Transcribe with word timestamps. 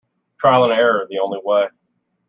Trial 0.39 0.63
and 0.63 0.73
error. 0.73 1.05
The 1.07 1.19
only 1.19 1.39
way. 1.43 1.67